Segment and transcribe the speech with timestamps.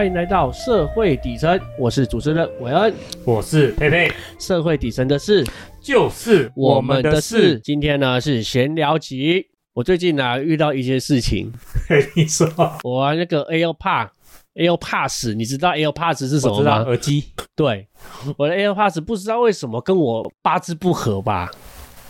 [0.00, 2.94] 欢迎来到社会底层，我是主持人韦恩。
[3.22, 5.46] 我是佩佩，社会底层的事，
[5.78, 7.60] 就是我们的事。。
[7.60, 9.48] 今天呢是闲聊集。
[9.74, 11.52] 我最近呢遇到一些事情，
[11.86, 12.50] 嘿 你说，
[12.82, 14.08] 我玩那个 AirPod。
[14.54, 16.76] AirPods，你知道 AirPods 是什么吗？
[16.84, 17.86] 耳机对，
[18.38, 21.50] 我的 AirPods 不知道为什么跟我八字不合吧？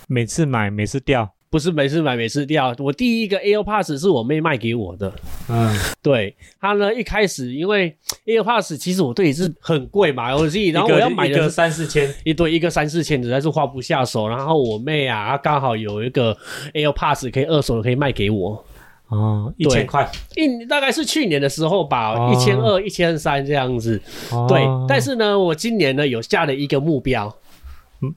[0.07, 2.73] 每次买每次掉，不是每次买每次掉。
[2.79, 5.13] 我第一个 AirPods 是我妹卖给我的，
[5.49, 7.93] 嗯，对她呢一开始因为
[8.25, 14.29] AirPods 其实我对也是很贵嘛，我自己 然后我要买一个的三四千，一对一个三四千，实在是花不下手。
[14.29, 16.35] 然后我妹啊，她刚好有一个
[16.73, 18.65] AirPods 可以二手的，可以卖给我。
[19.09, 24.01] 哦，一对千块，一大概是去年的时候吧，哦一千二、一千三这样子。
[24.47, 27.40] 对，但是呢，我今年呢有下了一个目标，嗯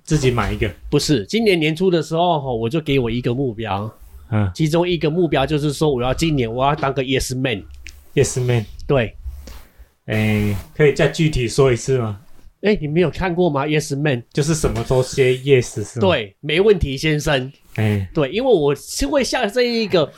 [0.02, 3.90] 自己买一个，不是今年年初的时候，吼我就给我一个目标，
[4.30, 7.62] 嗯其中一个目标就是说，我要今年我要当个 Yes Man。
[8.14, 9.16] ，Yes Man，对，
[10.06, 12.20] 哎，可以再具体说一次吗？
[12.62, 17.52] 哎，你没有看过吗？Yes Man，就是什么都 say yes 是吗？，对，没问题，先生。
[17.74, 20.10] 哎，对，因为我是会下这一个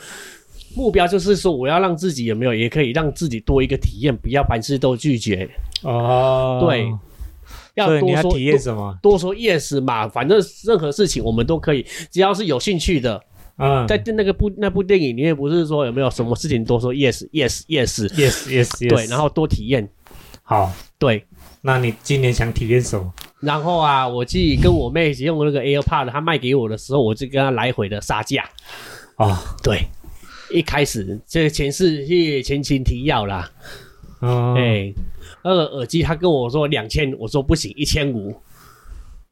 [0.77, 5.49] 目标，就是说我要让自己有没有，也可以让自己多一个体验，不要凡事都拒绝，
[5.83, 6.87] 哦，对，
[7.77, 8.99] 要多说体验什么？
[9.01, 13.23] 多多说 yes 嘛，反正任何事情我们都可以，只要是有兴趣的。
[13.59, 19.89] 嗯，在那个部那部电影里面，不是说有没有什么事情多说 yes yes yes，yes yes yes，对，然后多体验，
[20.43, 21.25] 好，对。
[21.63, 23.11] 那你今年想体验什么？
[23.41, 28.45] 然后啊，我自己跟我妹一起用那个 AirPod，她卖给我的时候，我就跟她来回的杀价。
[29.17, 29.87] 哦，对，
[30.53, 33.51] 一开始这个前世是前情提要啦，
[34.27, 34.93] 哦，哎、
[35.43, 38.35] 那个耳机他跟我说两千，我说不行，一千五。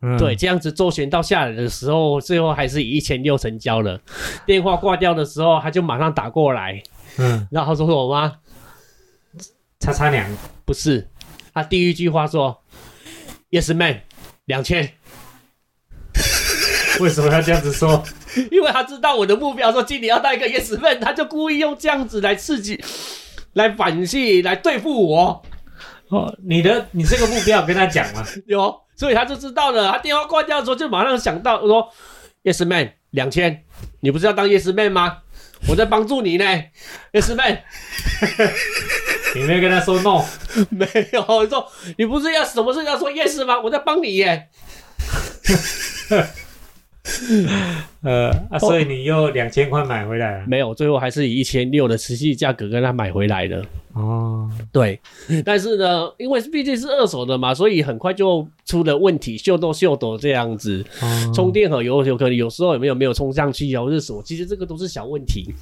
[0.06, 3.98] 嗯对，，这样子周旋到下来的时候，最后还是以一千六成交了。
[4.44, 6.82] 电话挂掉的时候，他就马上打过来，
[7.16, 8.34] 嗯，然后说什么吗？
[9.80, 10.26] 叉叉娘，
[10.66, 11.08] 不是，
[11.54, 12.62] 他第一句话说
[13.50, 14.02] ，Yes man，
[14.44, 14.92] 两千，
[17.00, 18.02] 为什么要这样子说？
[18.50, 22.82] 因为他知道我的目标，说今年要带一个 Yes man，他就故意用这样子来刺激、
[23.54, 25.42] 来反击、来对付我。
[26.08, 28.24] 哦，你的你这个目标有跟他讲吗？
[28.46, 29.90] 有，所以他就知道了。
[29.90, 31.88] 他电话挂掉的时候，就马上想到说
[32.44, 33.64] ：“Yes man，两千，
[34.00, 35.18] 你不是要当 Yes man 吗？
[35.66, 36.44] 我在帮助你呢
[37.12, 37.62] ，Yes man。
[39.34, 40.22] 你没有跟他说 no？
[40.70, 41.66] 没有，你说
[41.96, 43.58] 你不是要什么事要说 Yes 吗？
[43.60, 44.50] 我在帮你耶。
[48.02, 50.44] 呃啊，所以你又两千块买回来了。
[50.46, 53.62] 没有，最后还是以一千六的实际价格跟他买回来的。
[53.92, 54.98] 哦，对，
[55.44, 60.84] 但是呢，因为毕竟是二手的嘛，所以很快就出了问题，秀逗秀逗这样子。
[61.02, 65.52] 哦充电盒有有可能有时候有没有没有充上去啊，或者什么，其实这个都是小问题。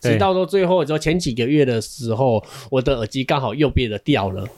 [0.00, 4.48] 对直到到最后，就前几个月的时候，我的耳机刚好右边的掉了，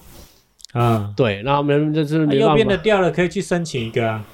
[0.74, 2.76] 嗯，对，然后没就是没办啊右边的。
[2.76, 4.24] 掉了，可以去申请一个啊，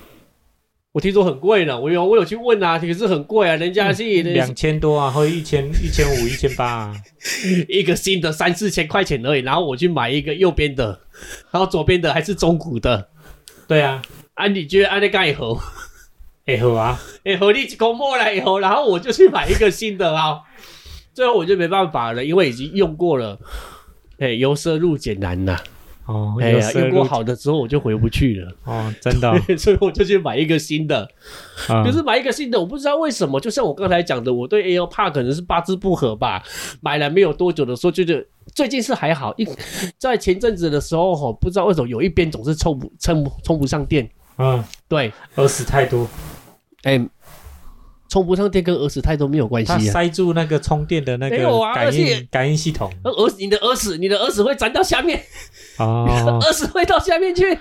[0.92, 6.96] 我听说很贵呢，我有我有去问啊，可是很贵啊，人家是两千多啊，或者一千、一千五、一千八啊。
[7.66, 11.00] 一个新的三四千块钱而已，然后我去买一个右边的，
[11.50, 13.08] 然后左边的还是中古的。
[13.66, 14.02] 对啊，
[14.34, 15.58] 啊，你觉得安那盖以后？
[16.44, 20.40] 哎好啊，哎、合力公破了以后，然后我就去买一个新的啊，
[21.14, 23.38] 最后我就没办法了，因为已经用过了，
[24.18, 25.58] 哎、由奢入俭难呐、
[26.06, 31.08] 哦，哎呀，用过好的之后我就回不去了，哦，真的 哦所以我就去买一个新的。
[31.68, 36.42] 啊可是买一个新的，我不知道为什么，就像我刚才讲的，我对 AirPod 可能是八字不合吧。
[36.80, 39.46] 买了没有多久的时候，就觉得最近是还好，一
[39.98, 44.10] 在前阵子的时候吼，不知道为什么有一边总是充不充充不上电。
[44.38, 46.08] 嗯，对，耳屎太多，
[46.82, 46.98] 哎、
[48.08, 49.78] 充不上电跟耳屎太多没有关系啊。
[49.78, 51.36] 塞住那个充电的那个
[51.74, 55.22] 感应感应系统而耳屎，你的耳屎，你的耳屎会粘到下面，
[55.78, 57.58] 哦，耳屎会到下面去。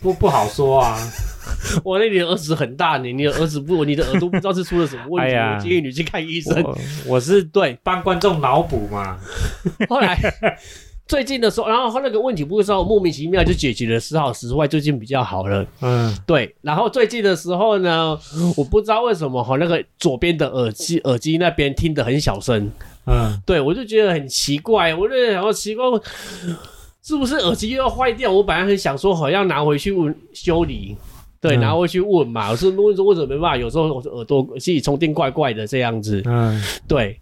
[0.00, 0.98] 不不好说啊。
[1.84, 6.62] 我那你的耳屎很大，你你的耳屎不，你的耳朵不知道是出了什么问题， 哎我建议你去看医生。
[6.62, 9.18] 我我是对，帮观众脑补嘛，
[9.88, 10.18] 后来
[11.06, 15.64] 最近的时候，然后他那个问题不是说莫名其妙就解决了，时好时坏，最近比较好了。
[15.82, 18.18] 嗯对，然后最近的时候呢，
[18.56, 22.70] 我不知道为什么哈，那个左边的耳机耳机那边听得很小声，
[23.06, 25.84] 嗯，对我就觉得很奇怪，我就想说奇怪，
[27.04, 28.32] 是不是耳机又要坏掉？
[28.32, 30.96] 我本来很想说好要拿回去问修理。
[31.40, 33.56] 对，嗯拿回去问嘛，我是问说为什么没办法？
[33.58, 36.22] 有时候我的耳朵自己充电怪怪的这样子。
[36.24, 36.58] 嗯，
[36.88, 37.20] 对，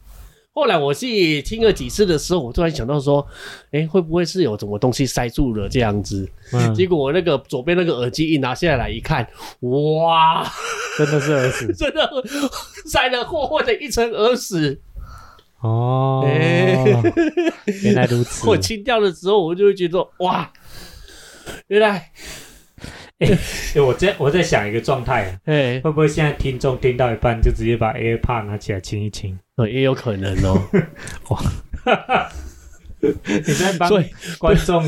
[0.52, 3.26] 后来我自己听了几次的时候，我突然想到说，
[3.72, 6.28] 哎，会不会是有什么东西塞住了这样子？
[6.52, 9.26] 嗯结果我那个左边那个耳机一拿下来一看，
[9.62, 10.48] 哇，
[10.96, 12.08] 真的是耳屎 真的
[12.86, 14.80] 塞了厚厚的一层耳屎。
[15.62, 16.76] 哦哎，
[17.82, 18.48] 原来如此。
[18.48, 20.50] 我清掉的时候，我就会觉得哇，
[21.68, 22.10] 原来
[23.18, 23.28] 哎
[23.76, 29.38] 我在我在想一个状态啊，哎，会不会现在听众听到一半就直接把 AirPod 拿起来清一清？
[29.56, 30.60] 呃也有可能哦。
[31.30, 31.42] 哇
[33.00, 33.88] 你在帮
[34.38, 34.82] 观众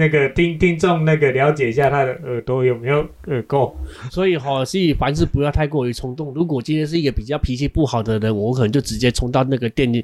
[0.00, 3.70] 那个听听众那个了解一下他的耳朵有没有耳垢？
[4.10, 6.32] 所以哈，所以凡事不要太过于冲动。
[6.34, 10.02] 如果今天是一个比较脾气不好的人，我可能就直接冲到那个店里，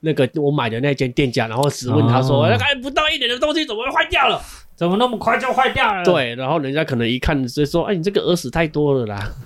[0.00, 4.40] 那个我买的那间店家，然后质问他说：“哦那、哎，不到一点的东西怎么会坏掉了
[4.74, 9.30] 怎么那么快就坏掉了？”，对，然后人家可能一看直接说：“哎，你这个耳屎太多了啦。”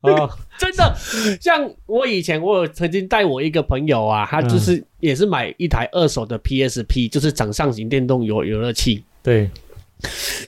[0.08, 0.96] 哦， 真的，
[1.40, 9.04] 像我以前，我有曾经带我一个朋友啊，他就是也是买一台二手的 PSP，就是掌上型电动游游乐器。
[9.22, 9.50] 对，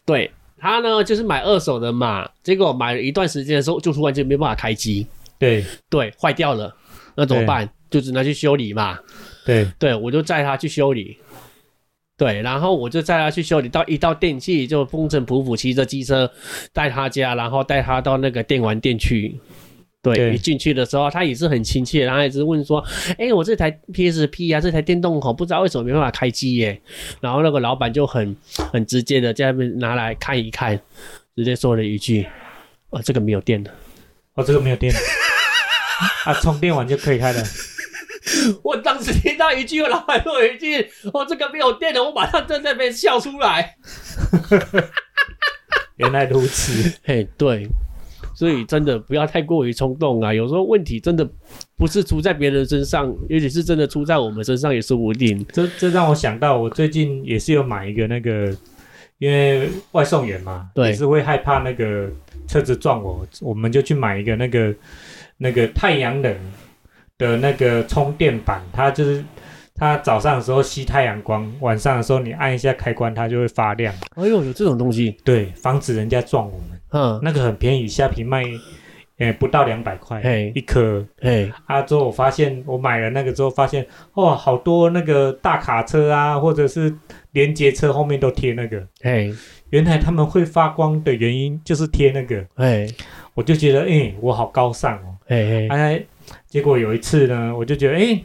[0.07, 5.07] 对他呢，就是买二手的嘛，结果买了一段时间的时候，就突然间没办法开机，
[5.39, 6.75] 对，对，坏掉了，
[7.15, 7.69] 那怎么办？
[7.91, 8.99] 就只能去修理嘛。
[9.45, 11.19] 对，对，我就载他去修理。
[12.17, 16.31] 对，然后我就载他去修理，到一到电器就风尘仆仆骑着机车
[16.73, 19.41] 带他家，然后带他到那个电玩店去。
[20.03, 22.85] 对，对一进去的时候，他也是很亲切，然后一直问说
[23.19, 26.81] ：“哎、我这台 PSP 啊，这台电动吼，不知道为什么没办法开机耶？”
[27.23, 28.37] 然后那个老板就很
[28.73, 30.76] 很直接的在那边拿来看一看，
[31.37, 32.26] 直接说了一句
[32.91, 33.70] ：“哦，这个没有电了。
[34.35, 34.99] 哦，这个没有电了，
[36.25, 37.41] 啊，充电完就可以开了。”
[38.63, 40.83] 我当时听到一句，老板说一句
[41.13, 43.77] ：“哦，这个没有电了。”我马上在那边笑出来。
[45.97, 47.69] 原来如此，嘿，对，
[48.35, 50.33] 所以真的不要太过于冲动啊！
[50.33, 51.29] 有时候问题真的
[51.77, 55.45] 不是出在别人身上，尤其是真的出在我们身上也说不定。
[55.53, 58.57] 这这让我想到，我最近也是有买一个那个，
[59.19, 62.11] 因为外送员嘛，对也是会害怕那个
[62.49, 64.75] 车子撞我，我们就去买一个那个
[65.37, 66.35] 那个太阳能
[67.19, 69.25] 的那个充电板，它就是
[69.75, 76.81] 它早上的时候吸太阳光，晚上的时候你按一下开关，它就会发亮，哎呦，有这种东西，对，防止人家撞我们。
[76.93, 78.44] 嗯，那个很便宜，虾皮卖。
[79.19, 81.81] 呃，不到两百块嘿一颗哎，啊！
[81.82, 86.93] 之后我发现，我买了那个之后，发现哇，好多那个大卡车啊，或者是
[87.31, 88.85] 连接车后面都贴那个。
[89.03, 89.31] 哎，
[89.70, 92.88] 原来他们会发光的原因就是贴那个，哎，
[93.35, 95.15] 我就觉得，哎、我好高尚哦。
[95.26, 96.05] 嘿，嘿，哎，
[96.53, 98.23] 结果有一次呢，我就觉得，哎、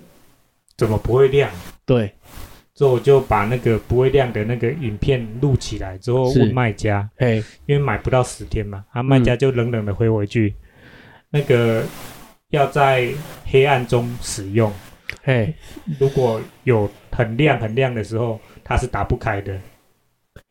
[0.75, 1.49] 怎么不会亮？
[1.85, 2.13] 对，
[2.75, 7.35] 之后我就把那个不会亮的那个影片录起来，之后问卖家，哎，
[7.67, 10.53] 因为买不到十天嘛，啊，卖家就冷冷的回我一句，
[11.29, 11.85] 那个
[12.49, 13.07] 要在
[13.45, 14.73] 黑暗中使用，
[15.23, 15.53] 哎，
[15.97, 19.57] 如果有很亮很亮的时候，它是打不开的，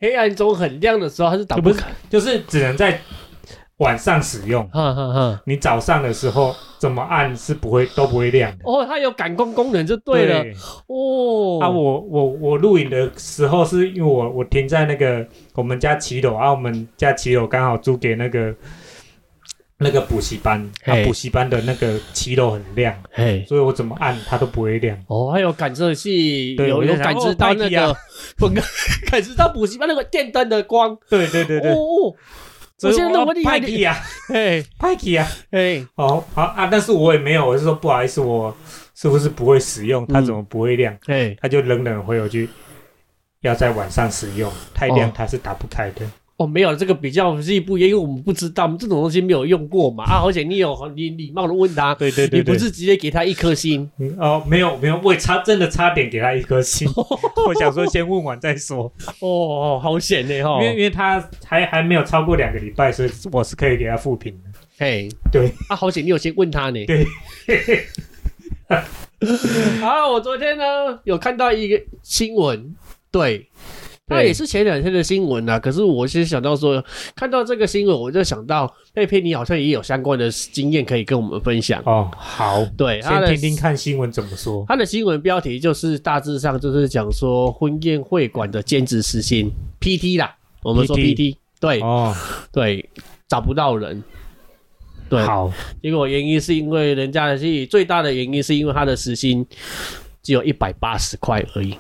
[0.01, 2.99] 黑暗中很亮的时候，它是打不就不是，就是只能在
[3.79, 4.69] 晚上使用。
[5.45, 8.59] 你早上的时候怎么按是不会都不会亮的。
[8.65, 10.45] 哦，它有感光功能就对了。
[10.87, 18.55] 哦，啊，我我我录影的时候是因为我我停在那个我们家骑楼啊，我们家骑楼刚好租给那个
[19.79, 24.97] 那个补习班，啊补习班的那个骑楼很亮，嘿，所以我怎么按它都不会亮。
[25.07, 27.97] 哦，还有感测器，对有有感我就想哦知到那个，
[28.39, 28.49] 不
[29.11, 30.97] 感知到补习班那个电灯的光。
[31.11, 31.77] 对对对对，哦，
[32.83, 33.97] 我现在那么厉害派气啊，
[34.29, 35.27] 嘿，派气啊。
[35.51, 38.55] 嘿，哦，好啊，但是我也没有，我是说不好意思，我
[38.95, 40.07] 是不是不会使用？
[40.07, 40.95] 它怎么不会亮？
[41.07, 42.49] 嘿，他就冷冷回我句，
[43.41, 46.05] 要在晚上使用，太亮哦它是打不开的。
[46.05, 46.11] 哦，
[46.45, 56.87] 没有这个比较是不一样，因为我们不知道，我们这种东西没有用过嘛啊，而且你有你礼貌的问他，对对对对，你不是直接给他一颗星，嗯哦，没有没有，我差真的差点给他一颗星，
[57.47, 64.59] 我想说先问完再说，哦，好险呢哈因，为因为他还还没有超过两个礼拜，所以我是可以给他复评的。
[64.79, 67.07] 嘿，对啊，好险你有先问他呢，对，
[69.81, 70.65] 啊，我昨天呢
[71.05, 72.77] 有看到一个新闻，
[73.11, 73.49] 对，
[74.09, 75.59] 那也是前两天的新闻啊。
[75.59, 76.83] 可是我先想到说，
[77.17, 81.83] 看到这个新闻，我就想到佩佩，你好像也有相关的经验可以跟我们分享。
[81.85, 84.65] 哦，好，对，先听听看新闻怎么说。
[84.69, 92.15] 他的新闻标题就是大致上就是讲说婚宴会馆的兼职时薪 PT 啦，我们说 PT PT，对哦，
[92.53, 92.89] 对，
[93.27, 94.03] 找不到人。
[95.09, 99.45] 对，好，结果原因是因为人家的是最大的原因是因为他的时薪
[100.23, 101.77] 只有一百八十块而已。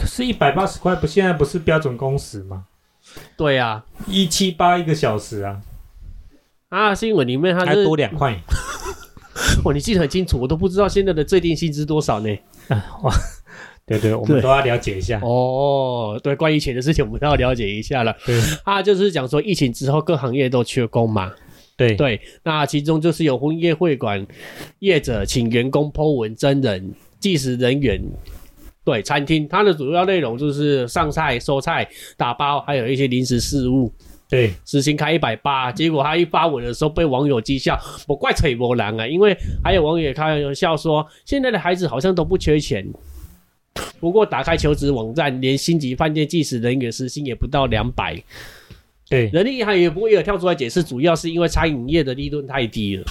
[0.00, 2.64] 可是，一百八十块不现在不是标准工时吗？
[3.36, 5.60] 对啊，一七八一个小时啊，
[6.70, 8.34] 啊，新闻里面它还是多两块。
[9.62, 12.34] 哦，你记得很清楚，我都不知道现在的最低薪资多少呢。
[12.68, 13.12] 啊哇，
[13.84, 15.20] 对对，我们都要了解一下。
[15.22, 18.16] 哦，对，关于钱的事情我们都要了解一下了。
[18.24, 21.30] 对啊就是讲说疫情之后各行业都缺工嘛，
[21.76, 24.26] 对对，那其中就是有婚宴会馆
[24.78, 28.00] 业者请员工 Po 文真人、计时人员。
[28.84, 33.92] 对，餐厅它的主要内容就是上菜、收菜、打包，还有一些临时事务。
[34.28, 42.86] 对时薪开一百八，结果他一发文的时候被网友讥笑，我怪扯波狼啊，因为还有网友开玩笑说，现在的孩子好像都不缺钱，
[43.98, 48.22] 不过打开求职网站，连星级饭店计时人员时薪也不到两百，
[49.08, 53.04] 对人力银行也不会有跳出来解释，主要是因为餐饮业的利润太低了。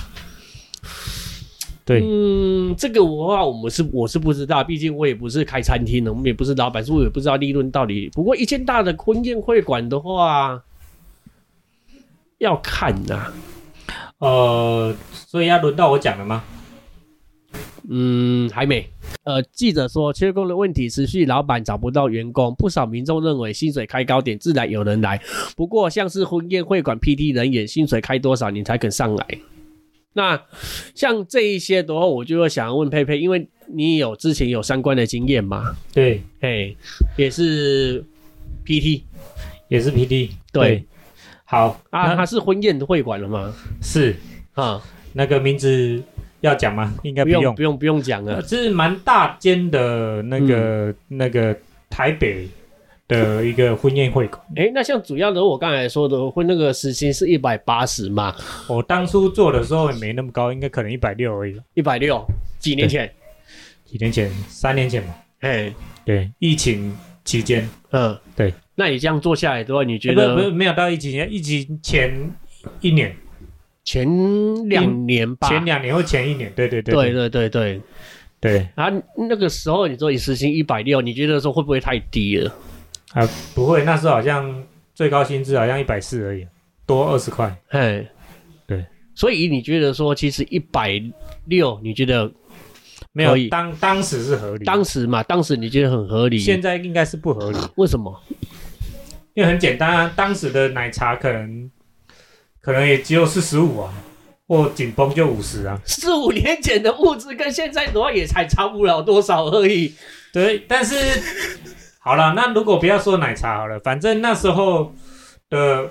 [1.90, 8.08] 对，嗯，这个的话我们是我是不知道，毕竟我也不是开餐厅的，我们也不是老板，所以我也不知道利润到底。
[8.14, 10.64] 不过一间大的婚宴会馆的话，
[12.38, 13.34] 要看呐、
[14.20, 16.44] 呃，所以要轮到我讲了吗？
[17.90, 18.88] 嗯，还没。
[19.24, 25.20] 呃，记者说，缺工的问题持续，老板找不到员工，不少民众认为薪水开高点，自然有人来。
[25.58, 29.26] 不过，像是婚宴会馆 PT 人员，薪水开多少你才肯上来？
[30.14, 30.42] 那
[30.96, 36.76] 像这一些的话，我就会想要问佩佩，因为你有之前有相关的经验嘛，对，哎，
[37.16, 38.04] 也是
[38.66, 39.04] PT
[39.68, 40.32] 也是 PT，。
[40.52, 40.84] 对
[41.46, 43.54] 好啊，那他是婚宴会馆了吗？
[43.82, 44.16] 是
[44.54, 44.82] 啊，
[45.14, 46.02] 那个名字
[46.42, 46.94] 要讲吗？
[47.04, 47.56] 应该不不用。
[47.56, 51.56] 不用不用讲了，呃这是蛮大间的那个、那个
[51.90, 52.48] 台北
[53.10, 54.42] 的一个婚宴会馆。
[54.56, 58.34] 诶，那像主要的我刚才说的，婚那个时薪是一百八十嘛，
[58.70, 61.60] 我当初做的时候也没那么高，应该可能一百六而已。
[61.74, 62.26] 一百六，
[62.58, 63.12] 几年前，
[63.84, 65.14] 几年前，三年前吧。
[65.42, 65.74] 哎，
[66.06, 68.54] 对，疫情期间，嗯，对。
[68.76, 72.32] 那你这样做下来的话，你觉欸不不得没有到疫情前，疫情前
[72.80, 73.14] 一年，
[73.84, 75.50] 前两年吧？
[75.50, 77.82] 前两年或前一年，对对对对对对对。
[78.42, 82.50] 对啊，那个时候你说你时薪一百六，你觉得说会不会太低了？
[83.14, 84.64] 啊，不会，那时候好像
[84.94, 86.46] 最高薪资好像一百四而已，
[86.86, 87.56] 多二十块。
[87.68, 88.08] 嘿，
[88.68, 88.86] 对。
[89.16, 91.02] 所以你觉得说，其实一百
[91.46, 92.32] 六，你觉得
[93.12, 96.38] 没有当当时是合理，当时嘛，当时你觉得很合理？
[96.38, 98.22] 现在应该是不合理，为什么？
[99.34, 101.70] 因为很简单啊，当时的奶茶可能
[102.62, 103.94] 可能也只有四十五啊，
[104.48, 105.82] 或紧绷就五十啊。
[105.86, 109.94] 四五年前的物质跟现在的话，也才差不了多少而已。
[110.32, 110.96] 对，但是
[112.10, 114.92] 好了，那如果不要说奶茶好了，反正那时候
[115.48, 115.88] 的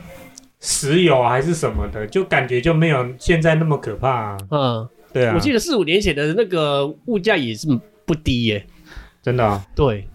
[0.58, 4.38] 石油还是什么的，就感觉就没有现在那么可怕、啊。
[4.50, 7.68] 嗯，对啊，我记得四五年前的那个物价也是
[8.04, 8.66] 不低耶。
[9.22, 9.64] 真的、啊。
[9.76, 10.08] 对，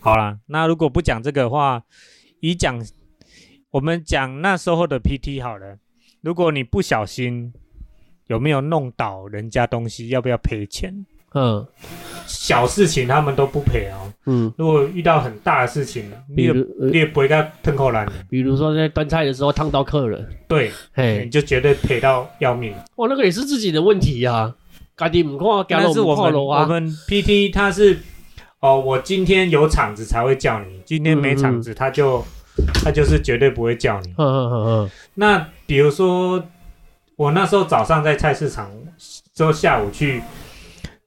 [0.00, 1.82] 好了，那如果不讲这个的话，
[2.40, 2.82] 以讲
[3.72, 5.76] 我们讲那时候的 PT 好了。
[6.22, 7.52] 如果你不小心
[8.28, 11.04] 有没有弄倒人家东西，要不要赔钱？
[11.34, 11.66] 嗯
[12.26, 14.12] 小事情他们都不赔哦。
[14.26, 18.12] 嗯，如果遇到很大的事情，你也比如呃你也不会跟他吞口烂的。
[18.28, 20.70] 比如说在端菜的时候烫到客人，对，
[21.24, 22.72] 你，就绝对赔到要命。
[22.96, 24.54] 哇，那个也是自己的问题呀、啊，
[24.96, 26.66] 家己唔看，但家我是我们我啊。
[26.66, 27.98] 们 PT 他是
[28.60, 32.22] 哦，我今天有场子才会叫你，今天没场子他就
[32.74, 34.08] 他就是绝对不会叫你。
[34.18, 36.44] 嗯嗯嗯嗯，那比如说
[37.16, 38.70] 我那时候早上在菜市场，
[39.34, 40.22] 之后下午去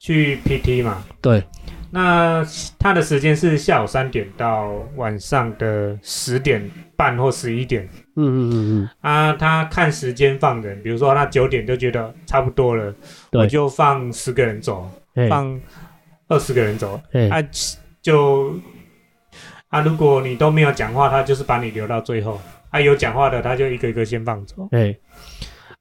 [0.03, 1.41] 去 PT 嘛，对，
[1.89, 2.45] 那
[2.77, 7.87] 他的时间是下午三点到晚上的十点半或十一点。
[8.17, 9.31] 嗯嗯嗯嗯，啊。
[9.31, 12.93] 他看时间放人，比如说他九点就觉得差不多了，
[13.31, 14.91] 我就放十个人走，
[15.29, 15.57] 放
[16.27, 17.29] 二十个人走，嘿。
[17.29, 17.41] 啊
[18.01, 18.59] 就
[19.69, 22.37] 啊，如果你都没有讲话，他就是把你留到最后；
[22.71, 24.67] 啊，有讲话的，他就一个一个先放走。
[24.71, 24.93] 哎，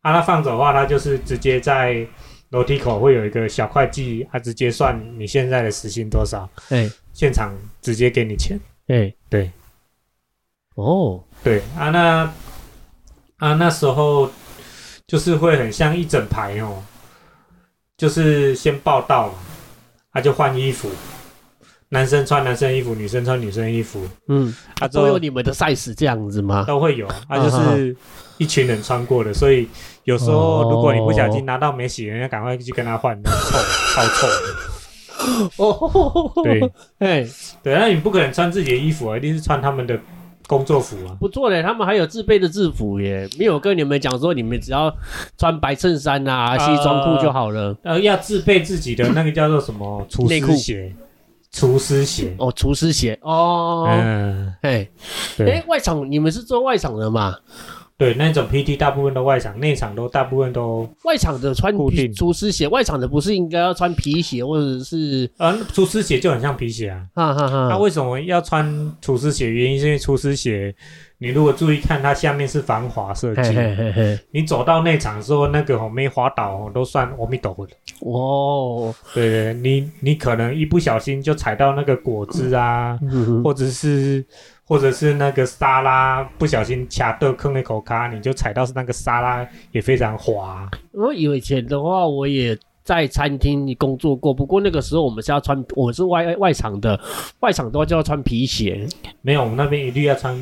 [0.02, 2.06] 啊，他放走的话，他就是直接在
[2.52, 8.60] 楼梯口会有一个小会计，他直接算你现在的时薪多少，嘿，现场直接给你钱。
[8.86, 9.50] 嘿，对，
[10.74, 12.30] 哦，对啊，那
[13.38, 14.30] 啊那时候
[15.06, 16.82] 就是会很像一整排哦，
[17.96, 19.34] 就是先报到嘛，
[20.12, 20.90] 他、就换衣服，
[21.88, 26.64] 男生穿男生衣服，女生穿女生衣服，嗯，啊，都有你们的 size 这样子吗？
[26.66, 27.96] 都会有，啊，嗯就是
[28.36, 29.66] 一群人穿过的，所以
[30.04, 33.58] 有时哦候如果你不小心拿到没洗，人家赶快去跟他换，那臭
[33.94, 34.26] 超臭。
[34.26, 34.32] 的。
[35.56, 36.60] 哦，对，
[36.98, 37.26] 哎，
[37.62, 39.96] 对，那你不可能穿自己的衣服啊，一定是穿他们的
[40.48, 41.14] 工作服啊。
[41.20, 44.92] 不错嘞，他们还有自备的制服耶，没有跟你们讲说你们只要
[45.38, 47.76] 穿白衬衫啊、西装裤就好了。
[47.84, 50.92] 呃，要自备自己的那个叫做什么厨师鞋，
[51.52, 52.34] 厨师鞋。
[52.38, 53.16] 哦，厨师鞋。
[53.22, 54.88] 哦，嗯，哎
[55.38, 57.36] 哎，外场你们是做外场的嘛？
[58.02, 67.06] 对，那种 PT 大部分都外场，内场都大部分都，外场的穿固定厨师鞋，外场的不是应该要穿皮鞋或者是呃，厨师鞋就很像皮鞋啊。
[67.14, 67.68] 哈哈哈？
[67.70, 69.48] 那为什么要穿厨师鞋？
[69.48, 70.74] 原因是因为厨师鞋，
[71.18, 77.72] 你如果注意看，它下面是防滑设嘿计，嘿嘿嘿，你走到内场的时候，那个哦没滑倒哦都算阿弥陀佛的。
[78.00, 84.24] 哦，对对，你你可能一不小心就踩到那个果汁啊，嗯或者是
[84.72, 90.66] 或者是那个沙拉，不小心卡到坑那口卡，你就踩到是那个沙拉也非常滑。
[90.92, 96.98] 我以前的话，我也在餐厅工作过，不过那个时候我们是要穿，我是外外场的，
[97.40, 98.88] 外场的话就要穿皮鞋。
[99.20, 100.34] 没有，我们那边一律要穿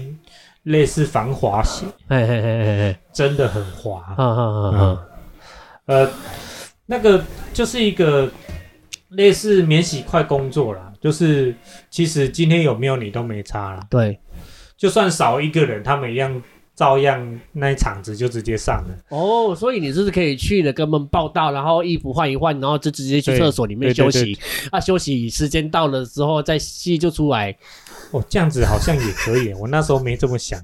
[0.62, 4.00] 类似防滑鞋，嘿嘿嘿嘿嘿，真的很滑。
[4.00, 5.06] 哈哈哈哈。
[5.86, 6.08] 呃，
[6.86, 7.20] 那个
[7.52, 8.30] 就是一个
[9.08, 11.54] 类似免洗快工作啦，就是
[11.88, 14.18] 其实今天有没有你都没差了，对，
[14.76, 16.42] 就算少一个人，他们一样
[16.74, 18.94] 照样那一场子就直接上了。
[19.08, 24.38] 哦，所以你就是可以去了，跟他们报道，然后衣服换一换，然后就直接去厕所里面休息。
[24.70, 27.56] 啊，休息时间到了之后再戏就出来。
[28.12, 30.60] 哦，这样子好像也可以， 我那时候没这么想。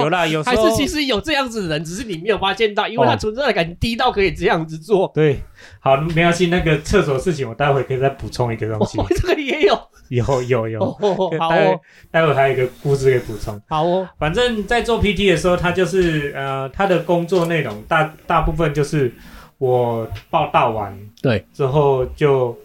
[0.00, 5.10] 有啦，有时还候是其实有这样子的人，只是你没有发现到，因为他哦存在感低到可以这样子做。
[5.14, 5.40] 对，
[5.80, 9.78] 好，没关系，那个厕所事情我待会可以再补充一个东西哦。，这个也有。
[10.08, 11.80] 有有有，哦，好待会哦，
[12.12, 13.60] 待会还有一个故事可以补充。
[13.68, 14.08] 好哦。
[14.20, 19.12] 反正，在做 PT 的时候，他就是呃，他的工作内容大大部分就是
[19.58, 22.56] 我报道完，对，之后就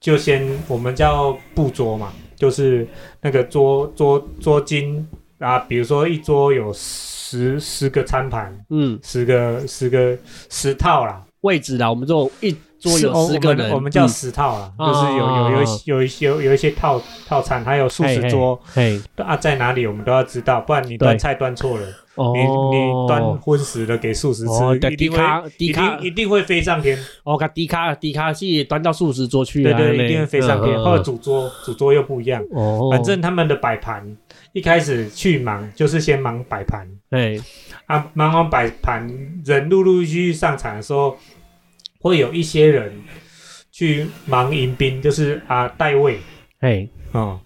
[0.00, 2.10] 就先我们叫布桌嘛，
[2.44, 2.86] 就是
[3.22, 5.02] 那个桌桌桌巾
[5.38, 10.14] 啊，比如说一桌有十十个餐盘，嗯，十个十个
[10.50, 14.08] 十套啦，位置啦，我们做一桌有十个人，我们叫嗯。
[14.10, 18.60] 十套啦，嗯就是有有有有一些有有一些套套餐，还有数十桌。
[18.74, 21.86] 嘿，啊，在哪里我们都要知道，不然你端菜端错了。
[22.16, 25.18] 哦，你你端荤食的给素食哦，吃，对一定会
[25.58, 30.76] 一定一定会飞上天，哦，卡低卡低卡是端到素食桌去啊，对对，那一定会飞上天。
[30.76, 30.84] 嗯。
[30.84, 34.16] 或者主桌，主桌又不一样，哦，反正他们的摆盘
[34.52, 36.88] 一开始去忙就是先忙摆盘。
[37.10, 37.36] 哎，
[37.86, 39.08] 啊，忙完摆盘，
[39.44, 41.16] 人陆陆续续上场的时候，
[42.00, 42.92] 会有一些人
[43.72, 46.18] 去忙迎宾，就是啊带位。
[46.60, 47.40] 哎，哦，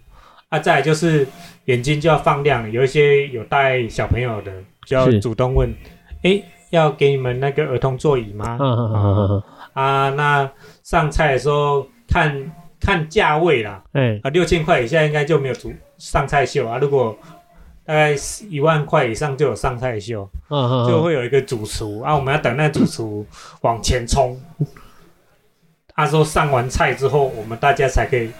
[0.48, 1.26] 啊再来就是
[1.68, 4.52] 眼睛就要放亮，有一些有带小朋友的
[4.86, 5.72] 就要主动问，
[6.22, 8.58] 诶，要给你们那个儿童座椅吗？
[9.74, 10.50] 啊，那
[10.82, 17.16] 上菜的时候看看价位啦，哎，啊，六千块以下应该就没有主上菜秀啊，如果
[17.84, 18.14] 大概
[18.48, 23.26] 一万块以上就有上菜秀，嗯嗯，就会有一个主厨啊，我们要等那主厨
[23.60, 24.40] 往前冲，
[25.94, 28.30] 他说上完菜之后，我们大家才可以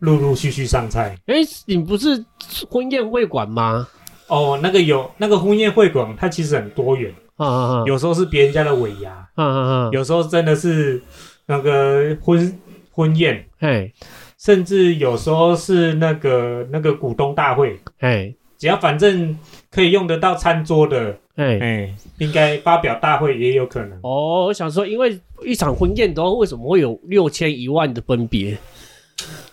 [0.00, 1.16] 陆陆续续上菜。
[1.26, 2.24] 哎，你不是
[2.70, 3.86] 婚宴会馆吗？
[4.28, 11.02] 哦，那个有那个婚宴会馆，它其实很多元，啊啊啊，有时候是别人家的尾牙，啊啊啊，有时候真的是
[11.46, 13.44] 那个婚婚宴。
[13.58, 13.92] 哎
[14.38, 19.38] 甚至有时候是那个那个股东大会，哎只要反正
[19.70, 21.58] 可以用得到餐桌的，哎。
[21.58, 23.98] 哎，应该发表大会也有可能。
[24.02, 28.56] 哦，我想说，因为一场婚宴的话，为什么会有六千一万的分别？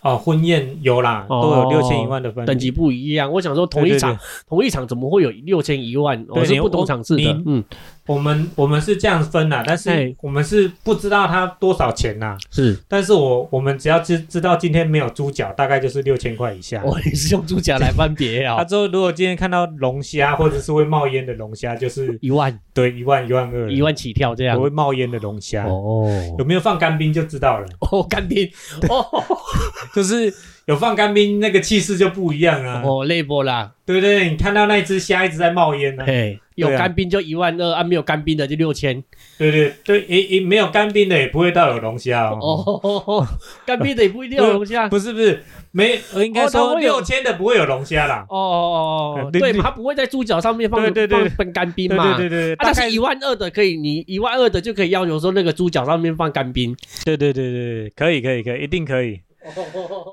[0.01, 3.31] 哦，婚宴有啦，哦都有六千一万的分等级不一样。
[3.31, 6.25] 我想说，同一场同一场怎么会有六千一万？
[6.29, 7.41] 我是不同场次的。
[7.45, 7.63] 嗯，
[8.07, 12.35] 我们我们是这样分啦，但哎是我们是不知道它多少钱呐。
[12.49, 12.77] 是。
[12.87, 16.81] 但是我我们只要知知道今天没有猪脚，大概就是六千块以下。
[16.83, 24.63] 我也是用猪脚来分别 啊，他，之后如果今天看到龙虾或者是会冒烟的龙虾，就是一万对一万一万二，一万起跳这样不。
[24.63, 26.07] 会冒烟的龙虾，哦
[26.39, 27.67] 有没有放干冰就知道了。
[27.91, 28.49] 哦，干冰
[28.89, 29.05] 哦
[29.93, 30.33] 就是
[30.65, 34.29] 有放干冰，那个气势就不一样啊，哦，累波啦，对不对？
[34.29, 39.03] 你看到那只虾一直在冒烟呢、啊，嘿，有干冰就一万二，啊，没有干冰的就六千。
[39.37, 43.27] 对对对，也也没有干冰的也不会到有龙虾哦。
[43.65, 44.87] 干冰的也不一定有龙虾。
[44.87, 48.25] 不是不是，没，呃应该说六千的不会有龙虾啦。
[48.29, 52.15] 哦哦哦，对它不会在猪脚上面放对对对放放干冰对嘛？
[52.15, 56.75] 对对对，但是一万二的可以，你一万二的就可以要求说那个猪脚上面放干冰。
[57.03, 59.19] 对对对对对，可以可以可以，一定可以。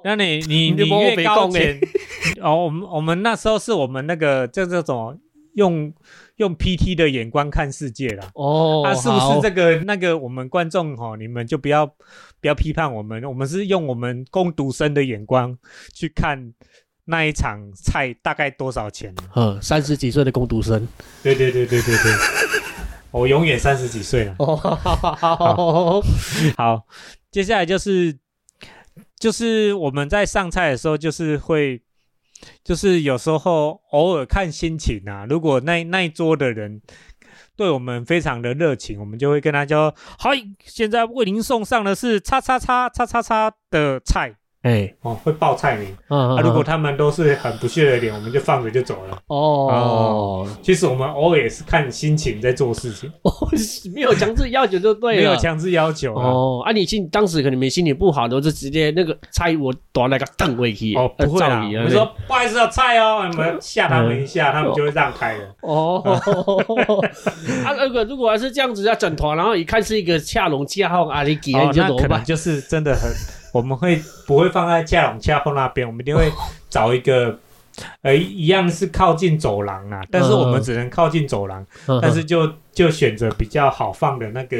[0.04, 1.78] 那你你 你越高钱，
[2.40, 5.18] 哦，我们我们那时候是我们那个这这种
[5.54, 5.92] 用
[6.36, 8.30] 用 PT 的眼光看世界啦。
[8.34, 11.86] 哦，啊，是不好是这个那个我们观众哈、你们就不要
[12.40, 15.56] 不要批判我们，我们是用我们攻读生的眼光
[15.92, 16.52] 去看
[17.04, 19.14] 那一场菜大概多少钱。
[19.34, 20.86] 嗯，三十几岁的工读生。
[21.22, 22.12] 对对对对对对，
[23.10, 24.36] 我永远三十几岁了。
[24.38, 26.02] 哦，
[26.56, 26.86] 好，
[27.32, 28.16] 接下来就是
[29.18, 31.82] 就是我们在上菜的时候，就是会
[32.62, 36.82] 就是有时候偶尔看心情啊，如果那那一桌的人。
[37.56, 40.30] 对我们非常的热情，我们就会跟他说：“嗨，
[40.64, 44.36] 现在为您送上的是叉叉叉叉叉叉的菜
[44.68, 45.88] 哎，哦，会报菜名。
[46.08, 49.18] 嗯啊，如果他们都是很不屑的脸，我们就放着就走了。
[49.28, 53.32] 哦，其实我们偶尔也是看心情在做事情， 哦，
[53.94, 56.26] 没有强制要求就对了，没有强制要求啊。
[56.26, 60.94] 哦，啊，你心当时可能没心情不好的，我就直接那个菜我端那个凳回去。
[60.94, 65.44] 哦，不会啦，我们说不好意思啊，菜哦，我们吓他们一下，他们就会让开了。
[65.62, 66.02] 哦，
[67.64, 72.08] 啊，那个如果要是这样子要整团，然后一看是一个恰龙恰号阿里吉，哦你，就那怎么办？
[72.10, 73.10] 可能就是真的很，
[73.52, 75.86] 我们会不会放在恰龙恰后那边？
[75.86, 76.30] 我们一定会
[76.68, 77.38] 找一个。
[78.02, 84.56] 呃，一样是靠近走廊啊，但是我们只能靠近走廊，嗯但是就就选择比较好放的那个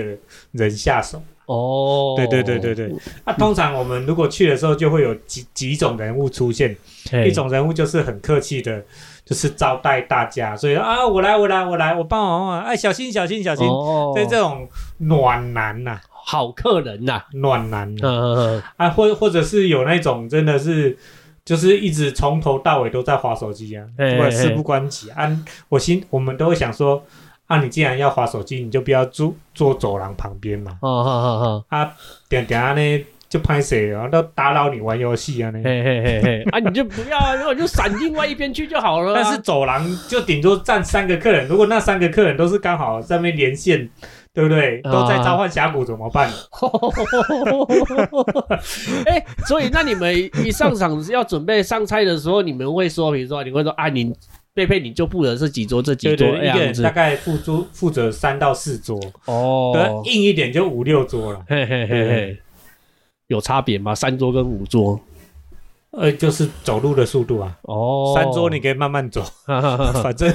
[0.53, 1.20] 人下手。
[1.46, 2.94] 哦，对对对对对。
[3.24, 6.77] 那、通常我们如果去的时候，就会有几几种人物出现，
[7.27, 8.81] 一种人物就是很客气的，
[9.24, 15.98] 就是招待大家，所以啊，我来，我来，我来，我帮忙啊，哎，小心，小心，小心，哦，所以这种暖男呐、
[16.29, 20.97] 好客人呐，暖男、嗯嗯嗯，啊，或或者是有那种真的是。
[21.49, 25.27] 就是一直从头到尾都在划手机啊，或者事不关己啊。
[25.71, 27.03] 我心我们都会想说，
[27.47, 30.77] 啊，你既然要划手机，你就不要坐坐走廊旁边嘛。
[30.83, 31.91] 哦哦哦哦，啊，
[32.29, 35.61] 点点啊呢就拍谁啊，都打扰你玩游戏啊呢。
[35.62, 39.21] 嘿嘿嘿嘿，啊， 你就不要啊，然后你就闪另外一边去就好了啊。
[39.23, 43.88] 但是走廊就顶多站三个客人，如果那三个客人都是刚好在那边连线，
[44.33, 44.81] 对不对？
[44.85, 46.31] 啊都在召唤峡谷怎么办？
[49.05, 54.11] 哎、所以那你们一上场要准备上菜的时候，你们会说，比如说你会说啊，你
[54.55, 61.41] 贝贝你就负责这几桌这几桌对对，一个人大概负桌负责三到四桌，哦，对，硬一点就五六桌了。
[61.47, 62.38] 嘿嘿嘿嘿，
[63.29, 63.95] 有差别吗？
[63.95, 64.99] 三桌跟五桌？
[65.91, 69.23] 呃，就是走路的速度啊，哦，三桌你可以慢慢走，
[70.03, 70.33] 反正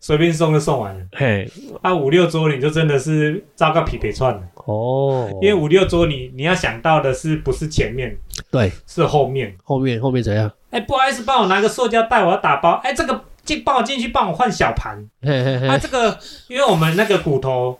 [0.00, 1.04] 随便送就送完了。
[1.12, 1.50] 嘿，
[1.82, 8.16] 啊，五六桌你就真的是扎个匹配串了，哦，因为五六桌你你要想到的是不是前面，
[8.50, 9.54] 对是后面。
[9.62, 10.50] 后面后面怎样？
[10.70, 12.72] 哎，不好意思，帮我拿个塑胶袋，我要打包。
[12.82, 15.06] 哎，这个进帮我进去帮我换小盘。
[15.22, 17.78] 嘿嘿嘿，啊，这个因为我们那个骨头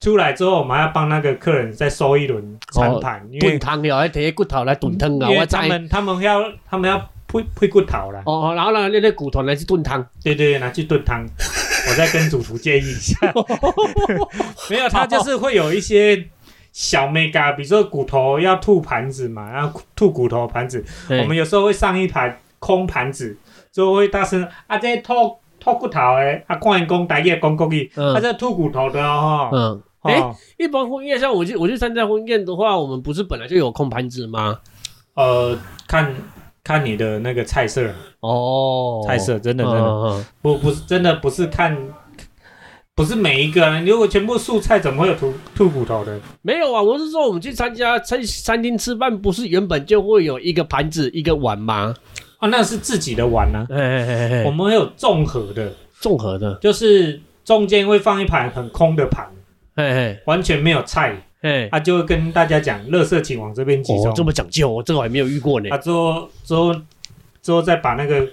[0.00, 11.26] 出来之后，我们还要帮那个客人再收一轮餐盘，因为炖汤要来提骨头来炖汤啊，因为我他们他们要他们要配配骨头啦，哦，然后呢，那那骨头来去炖汤，对对，拿去炖汤。
[11.90, 13.16] 我再跟主厨建议一下，
[14.68, 16.22] 没有，他就是会有一些
[16.70, 23.34] 小 mega，比如说骨头要吐盘子嘛，然后吐骨头盘子，我们有时候会上一盘空盘子，
[23.72, 25.14] 之后会大声啊，这吐
[25.58, 28.14] 吐骨头的，啊，关员公台语讲国语，嗯。
[28.14, 34.58] 啊，这吐骨头的哦，嗯，哈，哎哦，一般婚宴像我去我去参加婚宴的话，我们不是本来就有空盘子吗？
[35.14, 36.14] 呃，看
[36.64, 39.80] 看你的那个菜色，哦，菜色真的真的。
[39.80, 41.76] 嗯不不是真的不是看，
[42.94, 46.18] 不是每一个啊，你如果全部素菜，怎么会有吐吐骨头的？
[46.42, 51.94] 没有啊，我是说我们去参加餐餐厅吃饭，不是原本就会有一个盘子一个碗吗？
[52.38, 59.26] 啊，那是自己的碗呢、嘿嘿嘿嘿我们会有综合的，综合的，就是中间会放一盘很空的盘，
[59.78, 64.08] 嘿嘿完全没有菜，嘿，他、就会跟大家讲，垃圾请往这边集中。
[64.08, 65.78] 哦，这么讲究，我这个我还没有遇过呢啊，。
[65.78, 66.74] 之后之后
[67.40, 68.26] 之后再把那个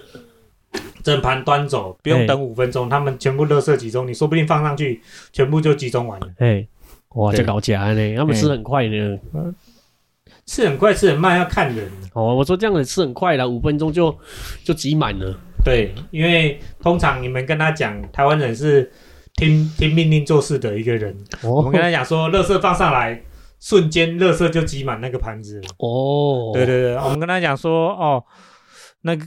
[1.04, 5.00] 整盘端走，不用等五分钟，他们全部垃圾集中，你说不定放上去，
[5.32, 6.26] 全部就集中完了。
[6.36, 6.66] 嘿，
[7.10, 9.18] 哇，对这搞假呢，他们吃很快呢。
[10.46, 11.88] 吃很快，吃很慢要看人。
[12.12, 14.12] 哦，我说这样子吃很快了，五分钟就
[14.64, 15.32] 就挤满了。
[15.64, 18.90] 对，因为通常你们跟他讲，台湾人是
[19.36, 21.16] 听听命令做事的一个人。
[21.42, 23.22] 我们跟哦他讲说，垃圾放上来，
[23.60, 25.68] 瞬间垃圾就挤满那个盘子了。
[25.78, 28.24] 哦，对对对，我们跟他讲说，哦，
[29.02, 29.26] 那个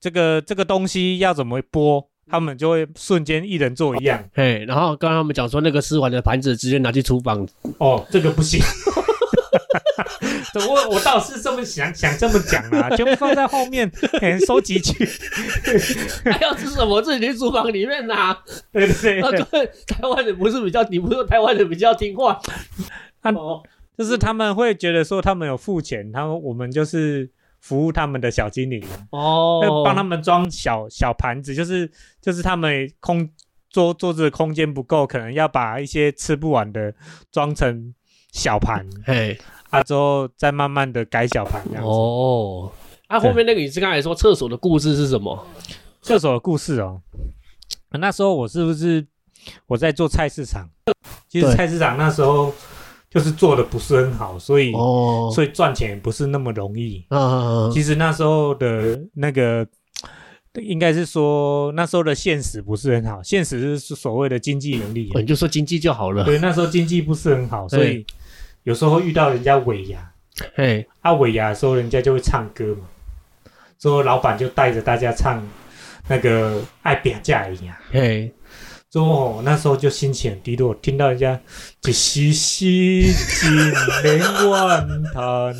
[0.00, 4.24] 这个这个东西要怎么剥，他们就会瞬间一人做一样。
[4.34, 7.46] 嘿，然后刚刚他们讲说那个吃完的盘子直接拿去厨房，
[7.78, 8.60] 哦，这个不行。
[10.68, 15.08] 我我倒是这么想想这么讲啊，全部放在后面，嘿收集去。
[16.30, 18.32] 还要吃什么自己去厨房里面拿。
[18.72, 22.40] 对对那对，个台湾人不是比较，你不是说台湾人比较听话？
[23.22, 23.62] 啊哦
[23.96, 27.30] 就是他们会觉得说他们有付钱，他们我们就是
[27.60, 33.26] 服务他们的小精灵，哦会，帮他们装小小盘子，就是就是他们空
[33.70, 36.94] 桌桌子的空间不够，可能要把一些吃不完的
[37.32, 37.94] 装成
[38.36, 39.36] 小盘，嘿，
[39.70, 41.88] 啊之后再慢慢的改小盘这样子。
[41.88, 42.70] 哦，
[43.08, 45.46] 啊，后面那个你是刚才说厕所的故事是什么？
[46.02, 47.00] 厕所的故事哦，
[47.92, 49.04] 那时候我是不是
[49.66, 50.68] 我在做菜市场？
[51.28, 52.52] 其实菜市场那时候
[53.08, 57.04] 就是做的不是很好，所以、哦，所以赚钱不是那么容易。
[57.08, 59.66] 嗯，其实那时候的那个，
[60.60, 65.10] 应该是说那时候的现实不是很好，现实是所谓的经济能力。
[65.14, 66.22] 哦你就说经济就好了。
[66.24, 68.04] 对，那时候经济不是很好，所以
[68.66, 70.10] 有时候会遇到人家尾牙，
[70.56, 72.82] 嘿，啊尾牙的时候人家就会唱歌嘛，
[73.78, 75.40] 之后老板就带着大家唱
[76.08, 77.76] 那个爱扁架一样。
[77.92, 78.34] 嘿，
[78.90, 81.40] 之后哦那时候就心情很低落，听到人家
[81.84, 83.56] 一时时金
[84.02, 85.54] 莲万叹。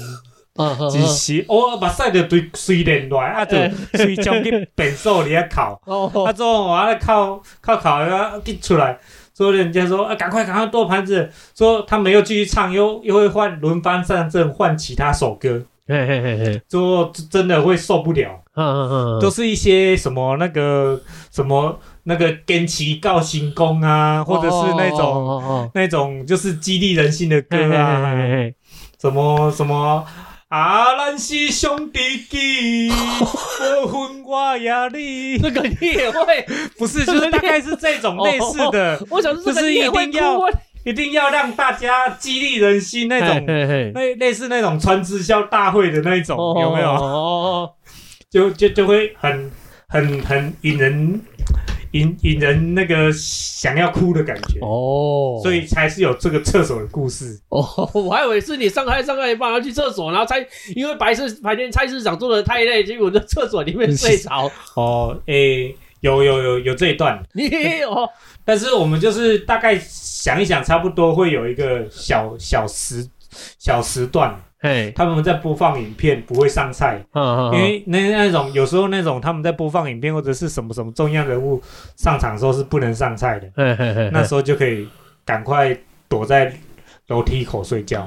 [0.95, 3.57] 一时我目屎就对水连来，啊就
[3.93, 6.25] 水冲去便所里遐哭，哦。
[6.25, 8.99] 啊 之后我啊靠靠靠啊一出来，
[9.37, 20.99] 之后人家说啊赶快赶快剁盘子，说他们又继续唱，又又会换轮番上阵换其他首歌，嘿嘿嘿嘿，之后真的会受不了，嗯嗯嗯，都是一些什么那个
[21.31, 25.01] 什么那个坚持告行功啊，或者是那种。
[25.01, 28.55] 哦哦那种就是激励人心的歌啊，嘿嘿。
[28.99, 30.03] 什么什么
[30.49, 32.89] 啊，咱是兄弟机，
[33.21, 36.47] 我分我也你，这个你也会？
[36.79, 40.39] 不是，就是大概是这种类似的， 我想说这就是个一定要
[40.85, 46.91] 一定要让大家激励人心那种，嘿嘿嘿类类似那种传直销大会的那种，有没有？
[46.91, 47.71] 哦，
[48.31, 49.51] 就就就会很
[49.89, 51.21] 很很引人
[51.99, 57.39] 引引人那个想要哭的感觉，哦，所以才是有这个厕所的故事。
[57.49, 64.51] 哦， 我还以为是你上菜上菜一半，然后去厕所，然后菜因为白市白天菜市场做的太累，结果在厕所里面睡着。
[64.75, 68.09] 哦，诶，有有有有这一段， 你也有
[68.45, 73.05] 但是我们就是大概想一想，差不多会有一个小小时
[73.59, 81.63] 小时段，嘿，他们在播放影片，不会上菜，嗯因为那那种有时候那种他们在播放影片或者是什么什么重要人物
[81.97, 84.89] 上场的时候是不能上菜的，嘿嘿嘿，那时候就可以
[85.25, 85.77] 赶快
[86.09, 86.53] 躲在
[87.07, 88.05] 楼梯口睡觉，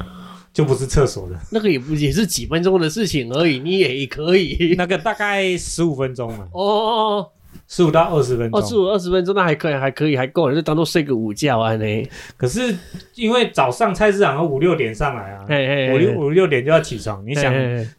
[0.52, 1.40] 就不是厕所的。
[1.50, 4.76] 那个也不也是几分钟的事情而已，你也可以。
[4.78, 7.26] 那个大概十五分钟嘛，哦
[7.70, 8.76] 十五到二十分钟哦，十。
[8.76, 12.10] 五二十分钟那还可以，还可以，还够了，就当做睡个午觉啊呢。
[12.36, 12.76] 可是
[13.14, 17.54] 因为早上菜市场要五六点上来啊，嘿嘿，五六五六点就要起床，你想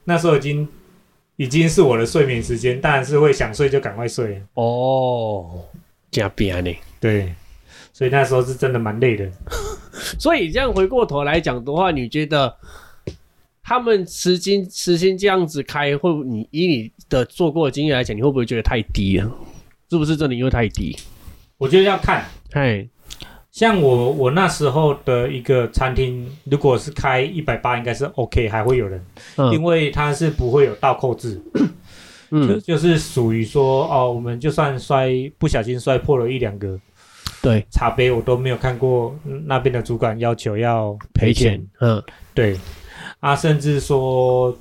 [0.05, 0.69] 那时候已经
[1.37, 4.43] 已经是我的睡眠时间，当然是会想睡就赶快睡。
[4.55, 5.63] 哦，
[6.11, 6.77] 加边呢。
[6.99, 7.33] 对，
[7.93, 9.31] 所以那时候是真的蛮累的。
[10.19, 12.53] 所以这样回过头来讲的话，你觉得
[13.63, 19.31] 他们时薪时薪这样子开，会不你以你的做过的经验来讲，你会不会觉得太低了？
[19.91, 20.97] 是不是真的因为太低？
[21.59, 22.89] 我觉得要看，嘿，
[23.51, 29.05] 像我我那时候的一个餐厅，如果是开一百八，应该是 OK，还会有人，
[29.37, 31.61] 因嗯为它是不会有倒扣制，就
[32.31, 36.79] 嗯，就是属于说哦，我们就算摔不小心摔破了一两个
[37.43, 42.01] 对，茶杯，我都没有看过嗯那边的主管要求要赔钱。，嗯，
[42.33, 42.57] 对，
[43.19, 44.57] 啊，甚至说，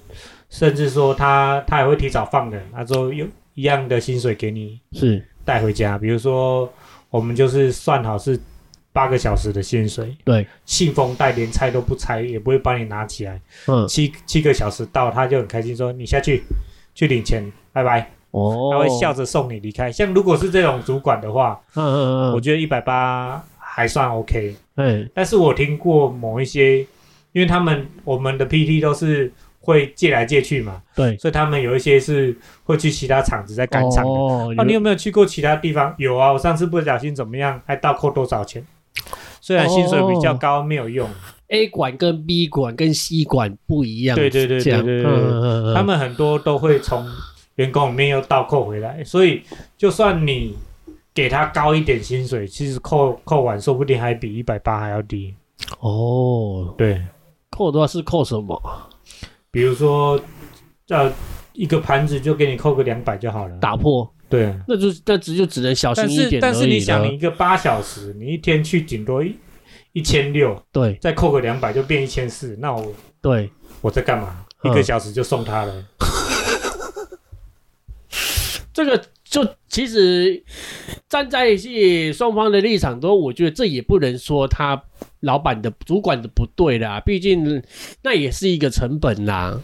[0.49, 3.27] 甚至说他他也会提早放人，他说有
[3.59, 6.71] 一样的薪水给你是，带回家，比如说
[7.09, 8.39] 我们就是算好是
[8.93, 16.41] 八个小时的薪水，对，信封袋连拆都不拆，也不会帮你拿起来，嗯，七七个小时到，他就很开心说你下去
[16.95, 19.91] 去领钱，拜拜，哦，他会笑，着送你离开。
[19.91, 26.79] 像如果是这种主管的话，嗯嗯嗯，我觉得一百八还算 OK，哎，但是我听过某一些，
[27.33, 34.09] 因为他们我们的 PT 都是会借来借去嘛，对，所以他们有一些是会去其他厂子在赶场的。
[34.09, 35.93] 哦啊，你有没有去过其他地方？
[35.97, 38.65] 有啊，我上次不小心怎么样，还倒扣多少钱？
[39.41, 41.07] 虽然薪水比较高，没有用。
[41.47, 45.03] A 管跟 B 管跟 C 管不一样，对对对对对
[45.73, 47.05] 他们很多都会从
[47.55, 49.41] 员工里面又倒扣回来，所以
[49.77, 50.55] 就算你
[51.13, 55.33] 给他高一点薪水，其实扣扣完说不定还比一百八还要低。
[55.79, 57.01] 哦，对，
[57.49, 58.61] 扣的话是扣什么？
[59.51, 60.19] 比如说，
[60.89, 61.11] 呃，
[61.53, 63.57] 一个盘子就给你扣个两百就好了。
[63.57, 69.35] 打破，对，那就那只就只能小心一点是但是你想，你一个八小时，你一天去顶多一
[69.93, 73.49] 一千六，对再扣个两百就变一千四，那我对，
[73.81, 74.45] 我在干嘛？
[74.45, 75.85] 嗯一个小时就送他了。
[78.73, 80.43] 这个就其实
[81.07, 84.83] 站在是双方的立场都，我觉得这也不能说他
[85.21, 87.61] 老板的主管的不对啦，毕竟
[88.03, 89.59] 那也是一个成本啦。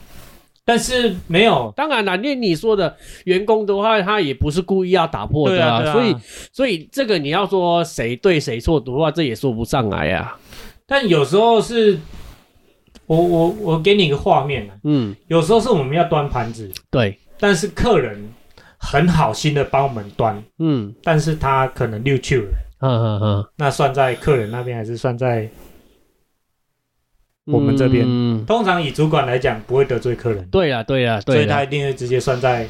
[0.67, 5.93] 但是没有，当然啦，念你说的员工的话，他也不是故意要打破的对啊啊。
[5.93, 6.15] 所以
[6.51, 10.35] 所以这个你要说谁对谁错的话，这也说不上来啊。
[10.87, 11.99] 但有时候是，
[13.05, 18.19] 我我我给你一个画面啊，嗯，有时候是我们要端盘子，对，但是客人
[18.79, 22.49] 很好心的帮我们端，嗯，但是他可能溜去了，
[22.85, 25.49] 哼哼哼，那算在客人那边还是算在？
[27.47, 28.03] 我们这边？
[28.07, 32.67] 嗯，通常以主管来讲，不会得罪客人，对啊，对啊，所以他一定会直接算在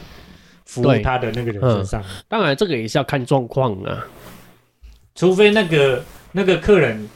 [0.65, 4.05] 服务对他的那个人身上，当然，这个也是要看状况啊。
[5.15, 7.07] 除非那个那个客人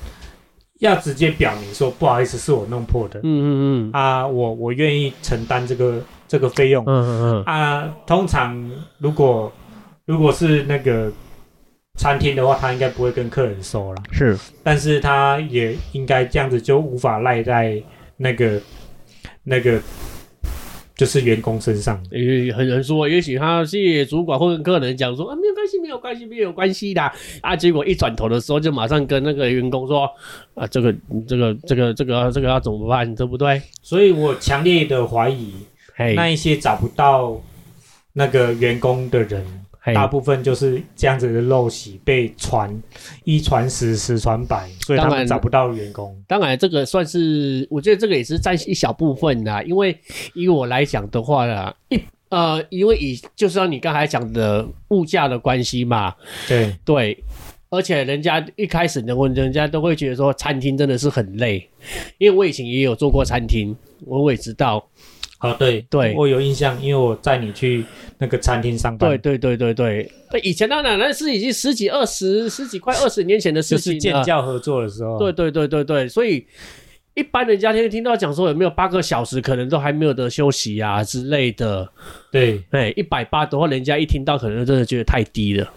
[0.80, 3.92] 要直接表明说不好意思，是我弄破的、嗯嗯嗯。
[3.92, 6.86] 啊，我我愿意承担这个这个费用。
[6.86, 7.94] 嗯嗯嗯，啊。
[8.08, 9.52] 通常如果
[10.06, 11.12] 如果是那个
[12.00, 17.84] 餐厅的话，他应该不会跟客人收了，是，但是他也应该这样子就无法赖在
[18.16, 18.62] 那个
[19.44, 19.82] 那个
[20.96, 22.02] 就是员工身上。
[22.10, 27.02] 也很难说，也许他是主管或跟客人讲说啊，没有关系，没有关系，没有关系的
[27.42, 27.54] 啊。
[27.54, 30.10] 结果一转头的时候，就马上跟那个员工说
[30.56, 30.96] 啊，这个
[31.28, 33.62] 这个这个这个这个要怎么办，对不对？
[33.82, 35.54] 所以我强烈的怀疑，
[35.96, 37.42] 嘿，那一些找不到
[38.14, 42.82] 那个员工的人，嘿大部分就是这样子的陋习被传
[43.24, 46.16] 一传十，十传百，所以他们找不到员工。
[46.28, 49.62] 当然，这个算是，我觉得这个也是占一小部分啦。
[49.64, 49.98] 因为
[50.34, 52.00] 以我来讲的话啦，一
[52.30, 56.14] 呃，因为以就是像你刚才讲的物价的关系嘛，
[56.48, 57.24] 对，对，
[57.70, 61.68] 而且人家一开始呢，我人家都会觉得说餐厅真的是很累，
[62.20, 63.76] 因为我以前也有做过餐厅，
[64.06, 64.88] 我我也知道，
[65.40, 66.14] 哦对对。
[66.16, 67.84] 我有印象，因为我载你去
[68.18, 74.12] 那个餐厅上班，对对对对对，对，以前当然那是已经十几、二十、十几快二十年前的事情就是情。
[74.14, 76.46] 建教合作的时候，对对对对对，所以
[77.16, 81.88] 一般人家听听到讲说有没有八个小时，可能都还没有得休息啊之类的。
[82.32, 82.62] 对。
[82.72, 85.72] 哎，一百八的话，人家一听到可能真的觉得太低了。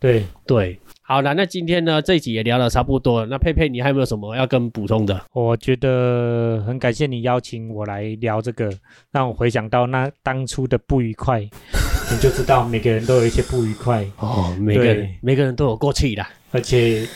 [0.00, 0.78] 对，对，
[1.08, 3.26] 好了，那今天呢这一集也聊得差不多了。
[3.28, 5.18] 那佩佩，你还有没有什么要跟补充的？
[5.32, 8.70] 我觉得很感谢你邀请我来聊这个，
[9.10, 11.40] 让我回想到那当初的不愉快，
[12.12, 16.22] 你就知道每个人都有一些不愉快，哦，每个人对每个人都有过去的。
[16.50, 17.08] 而且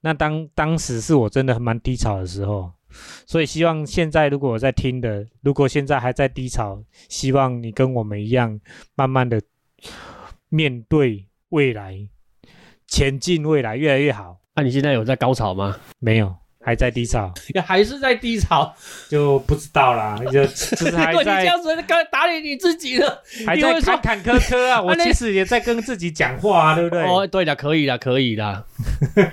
[0.00, 2.72] 那当当时是我真的蛮低潮的时候，
[3.26, 8.58] 所以希望现在如果我在听的，如果现在还在低潮，希望你跟我们一样，
[8.96, 9.40] 慢慢的
[10.48, 11.96] 面对未来，
[12.86, 14.38] 前进未来越来越好。
[14.54, 15.76] 那、你现在有在高潮吗？
[15.98, 16.34] 没有，
[16.66, 17.32] 还在低潮，
[17.64, 18.74] 还是在低潮？
[19.08, 23.22] 就不知道啦，就就是 如果你这样子，刚打理你自己了。
[23.46, 24.82] 还在坎坎坷坷啊。
[24.82, 27.04] 我其实也在跟自己讲话啊，对不对？
[27.04, 28.66] 哦，对的，可以的，可以了。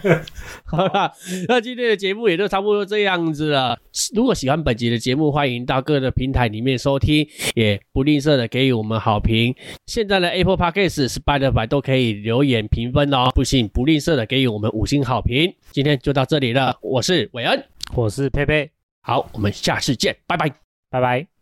[0.63, 1.11] 好啦，
[1.47, 3.79] 那今天的节目也就差不多这样子了。
[4.13, 9.55] 如果喜欢本集的节目，欢迎到各个平台里面收听，也不吝啬的给予我们好评。
[9.87, 15.51] 现在的 Apple Podcast、Spotify 都可以留言评分哦，不信不吝啬的给予我们五星好评。
[15.71, 18.69] 今天就到这里了，我是韦恩，我是佩佩，
[19.01, 20.49] 好，我们下次见，拜拜。
[20.89, 21.32] 拜拜。